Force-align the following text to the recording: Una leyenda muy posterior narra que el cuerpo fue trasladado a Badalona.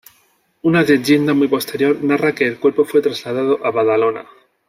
Una 0.63 0.81
leyenda 0.81 1.35
muy 1.35 1.47
posterior 1.47 2.03
narra 2.03 2.33
que 2.33 2.47
el 2.47 2.59
cuerpo 2.59 2.85
fue 2.85 3.01
trasladado 3.03 3.63
a 3.63 3.69
Badalona. 3.69 4.25